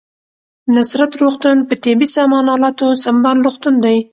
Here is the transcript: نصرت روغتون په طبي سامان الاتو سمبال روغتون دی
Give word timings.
نصرت 0.75 1.11
روغتون 1.21 1.57
په 1.67 1.75
طبي 1.83 2.07
سامان 2.15 2.45
الاتو 2.55 2.89
سمبال 3.05 3.37
روغتون 3.45 3.75
دی 3.83 3.97